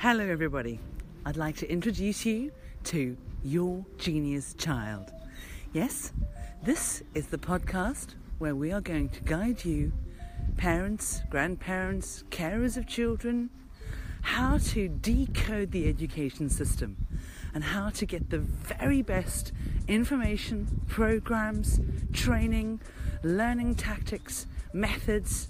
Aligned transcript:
Hello, 0.00 0.24
everybody. 0.24 0.78
I'd 1.26 1.36
like 1.36 1.56
to 1.56 1.68
introduce 1.68 2.24
you 2.24 2.52
to 2.84 3.16
Your 3.42 3.84
Genius 3.96 4.54
Child. 4.54 5.10
Yes, 5.72 6.12
this 6.62 7.02
is 7.16 7.26
the 7.26 7.36
podcast 7.36 8.14
where 8.38 8.54
we 8.54 8.70
are 8.70 8.80
going 8.80 9.08
to 9.08 9.20
guide 9.22 9.64
you, 9.64 9.90
parents, 10.56 11.22
grandparents, 11.30 12.22
carers 12.30 12.76
of 12.76 12.86
children, 12.86 13.50
how 14.20 14.58
to 14.58 14.86
decode 14.88 15.72
the 15.72 15.88
education 15.88 16.48
system 16.48 16.96
and 17.52 17.64
how 17.64 17.90
to 17.90 18.06
get 18.06 18.30
the 18.30 18.38
very 18.38 19.02
best 19.02 19.50
information, 19.88 20.80
programs, 20.86 21.80
training, 22.12 22.80
learning 23.24 23.74
tactics, 23.74 24.46
methods, 24.72 25.48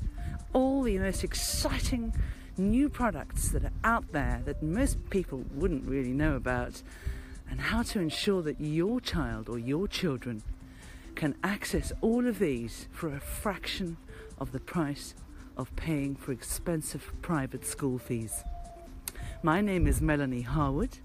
all 0.54 0.84
the 0.84 0.98
most 0.98 1.22
exciting 1.22 2.14
new 2.58 2.88
products 2.88 3.48
that 3.50 3.64
are 3.64 3.72
out 3.84 4.12
there 4.12 4.42
that 4.44 4.62
most 4.62 4.98
people 5.10 5.44
wouldn't 5.54 5.88
really 5.88 6.12
know 6.12 6.34
about, 6.34 6.82
and 7.50 7.60
how 7.60 7.82
to 7.82 8.00
ensure 8.00 8.42
that 8.42 8.60
your 8.60 9.00
child 9.00 9.48
or 9.48 9.58
your 9.58 9.88
children 9.88 10.42
can 11.14 11.34
access 11.42 11.92
all 12.00 12.26
of 12.26 12.38
these 12.38 12.88
for 12.92 13.08
a 13.08 13.20
fraction 13.20 13.96
of 14.38 14.52
the 14.52 14.60
price 14.60 15.14
of 15.56 15.74
paying 15.74 16.14
for 16.14 16.32
expensive 16.32 17.10
private 17.22 17.64
school 17.64 17.98
fees. 17.98 18.44
My 19.42 19.60
name 19.60 19.86
is 19.86 20.00
Melanie 20.00 20.42
Harwood, 20.42 20.98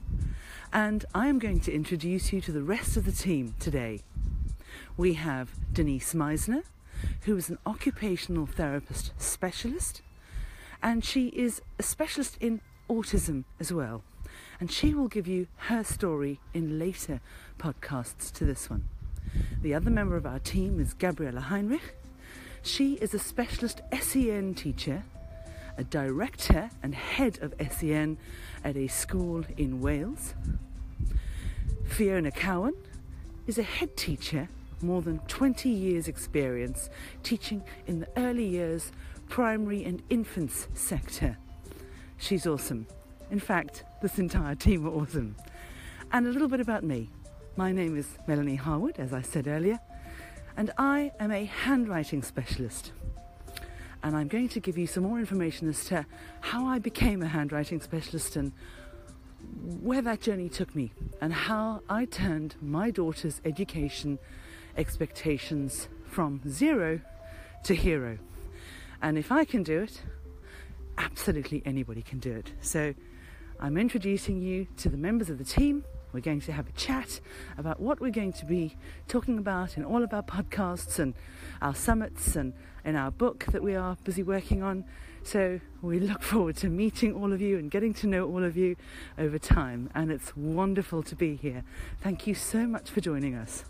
and 0.71 1.05
I 1.15 1.27
am 1.27 1.39
going 1.39 1.59
to 1.61 1.73
introduce 1.73 2.33
you 2.33 2.41
to 2.41 2.51
the 2.51 2.63
rest 2.63 2.97
of 2.97 3.05
the 3.05 3.11
team 3.11 3.55
today. 3.59 4.01
We 4.97 5.13
have 5.13 5.49
Denise 5.71 6.13
Meisner, 6.13 6.63
who 7.21 7.35
is 7.35 7.49
an 7.49 7.57
occupational 7.65 8.45
therapist 8.45 9.11
specialist, 9.17 10.01
and 10.83 11.03
she 11.03 11.27
is 11.29 11.61
a 11.79 11.83
specialist 11.83 12.37
in 12.41 12.61
autism 12.89 13.45
as 13.59 13.71
well. 13.71 14.03
And 14.59 14.71
she 14.71 14.93
will 14.93 15.07
give 15.07 15.27
you 15.27 15.47
her 15.55 15.83
story 15.83 16.39
in 16.53 16.77
later 16.77 17.21
podcasts 17.57 18.31
to 18.33 18.45
this 18.45 18.69
one. 18.69 18.87
The 19.61 19.73
other 19.73 19.89
member 19.89 20.17
of 20.17 20.25
our 20.25 20.39
team 20.39 20.79
is 20.79 20.93
Gabriella 20.93 21.41
Heinrich. 21.41 21.95
She 22.61 22.93
is 22.95 23.13
a 23.13 23.19
specialist 23.19 23.81
SEN 23.99 24.53
teacher 24.53 25.03
a 25.75 25.83
director 25.83 26.69
and 26.81 26.93
head 26.93 27.39
of 27.41 27.53
SEN 27.71 28.17
at 28.63 28.77
a 28.77 28.87
school 28.87 29.43
in 29.57 29.81
Wales. 29.81 30.35
Fiona 31.85 32.31
Cowan 32.31 32.75
is 33.47 33.57
a 33.57 33.63
head 33.63 33.97
teacher 33.97 34.49
more 34.81 35.01
than 35.01 35.19
20 35.27 35.69
years 35.69 36.07
experience 36.07 36.89
teaching 37.23 37.63
in 37.87 38.01
the 38.01 38.07
early 38.17 38.45
years 38.45 38.91
primary 39.33 39.83
and 39.83 40.03
infants 40.11 40.67
sector. 40.75 41.35
She's 42.17 42.45
awesome. 42.45 42.85
In 43.31 43.39
fact, 43.39 43.83
this 43.99 44.19
entire 44.19 44.53
team 44.53 44.85
are 44.85 44.91
awesome. 44.91 45.35
And 46.11 46.27
a 46.27 46.29
little 46.29 46.47
bit 46.47 46.59
about 46.59 46.83
me. 46.83 47.09
My 47.57 47.71
name 47.71 47.97
is 47.97 48.19
Melanie 48.27 48.57
Harwood, 48.57 48.99
as 48.99 49.11
I 49.11 49.23
said 49.23 49.47
earlier, 49.47 49.79
and 50.55 50.69
I 50.77 51.13
am 51.19 51.31
a 51.31 51.45
handwriting 51.45 52.21
specialist 52.21 52.91
and 54.03 54.15
I'm 54.15 54.27
going 54.27 54.49
to 54.49 54.59
give 54.59 54.77
you 54.77 54.85
some 54.85 55.01
more 55.01 55.17
information 55.17 55.67
as 55.67 55.83
to 55.85 56.05
how 56.41 56.67
I 56.67 56.77
became 56.77 57.23
a 57.23 57.27
handwriting 57.27 57.81
specialist 57.81 58.35
and 58.35 58.51
where 59.81 60.03
that 60.03 60.21
journey 60.21 60.47
took 60.47 60.75
me 60.75 60.93
and 61.21 61.33
how 61.33 61.81
I 61.89 62.05
turned 62.05 62.53
my 62.61 62.91
daughter's 62.91 63.41
education 63.43 64.19
expectations 64.77 65.87
from 66.05 66.39
zero 66.47 67.01
to 67.63 67.73
hero. 67.73 68.19
And 69.03 69.19
if 69.19 69.31
I 69.31 69.45
can 69.45 69.61
do 69.61 69.81
it, 69.81 70.01
absolutely 70.97 71.61
anybody 71.65 72.01
can 72.01 72.17
do 72.17 72.31
it. 72.31 72.53
So 72.61 72.95
I'm 73.59 73.77
introducing 73.77 74.41
you 74.41 74.67
to 74.77 74.89
the 74.89 74.97
members 74.97 75.29
of 75.29 75.37
the 75.37 75.45
team 75.45 75.83
we're 76.13 76.21
going 76.21 76.41
to 76.41 76.51
have 76.51 76.69
a 76.69 76.71
chat 76.73 77.19
about 77.57 77.79
what 77.79 77.99
we're 77.99 78.11
going 78.11 78.33
to 78.33 78.45
be 78.45 78.77
talking 79.07 79.39
about 79.39 79.77
in 79.77 79.83
all 79.83 80.03
of 80.03 80.13
our 80.13 80.21
podcasts 80.21 80.99
and 80.99 81.15
our 81.61 81.73
summits 81.73 82.35
and 82.35 82.53
in 82.85 82.95
our 82.95 83.09
book 83.09 83.45
that 83.51 83.63
we 83.63 83.75
are 83.75 83.97
busy 84.03 84.21
working 84.21 84.61
on. 84.61 84.85
So 85.23 85.59
we 85.81 85.99
look 85.99 86.21
forward 86.21 86.55
to 86.57 86.69
meeting 86.69 87.15
all 87.15 87.33
of 87.33 87.41
you 87.41 87.57
and 87.57 87.71
getting 87.71 87.95
to 87.95 88.07
know 88.07 88.27
all 88.27 88.43
of 88.43 88.55
you 88.55 88.75
over 89.17 89.39
time. 89.39 89.89
And 89.95 90.11
it's 90.11 90.37
wonderful 90.37 91.01
to 91.03 91.15
be 91.15 91.35
here. 91.35 91.63
Thank 92.01 92.27
you 92.27 92.35
so 92.35 92.67
much 92.67 92.91
for 92.91 93.01
joining 93.01 93.33
us. 93.33 93.65